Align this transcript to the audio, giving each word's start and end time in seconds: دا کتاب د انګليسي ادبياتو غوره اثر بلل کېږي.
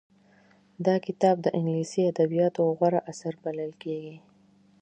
دا 0.85 0.95
کتاب 1.05 1.35
د 1.41 1.47
انګليسي 1.57 2.01
ادبياتو 2.11 2.63
غوره 2.77 2.99
اثر 3.11 3.33
بلل 3.43 3.71
کېږي. 3.83 4.15